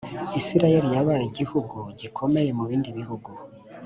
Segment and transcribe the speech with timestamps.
[0.39, 3.29] isirayeli yabaye igihugu gikomeye mu bindi bihugu